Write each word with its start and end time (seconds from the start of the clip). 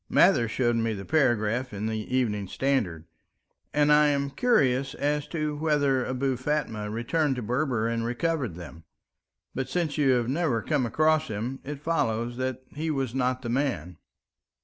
Mather 0.09 0.47
showed 0.47 0.77
me 0.77 0.93
the 0.93 1.05
paragraph 1.05 1.71
in 1.71 1.85
the 1.85 1.99
Evening 2.17 2.47
Standard. 2.47 3.05
And 3.71 3.93
I 3.93 4.07
am 4.07 4.31
curious 4.31 4.95
as 4.95 5.27
to 5.27 5.55
whether 5.55 6.03
Abou 6.05 6.37
Fatma 6.37 6.89
returned 6.89 7.35
to 7.35 7.43
Berber 7.43 7.87
and 7.87 8.03
recovered 8.03 8.55
them. 8.55 8.83
But 9.53 9.69
since 9.69 9.99
you 9.99 10.13
have 10.13 10.27
never 10.27 10.63
come 10.63 10.87
across 10.87 11.27
him, 11.27 11.59
it 11.63 11.83
follows 11.83 12.37
that 12.37 12.63
he 12.73 12.89
was 12.89 13.13
not 13.13 13.43
the 13.43 13.49
man." 13.49 13.97